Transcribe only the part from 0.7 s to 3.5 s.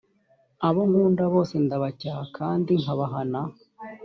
nkunda bose ndabacyaha kandi nkabahana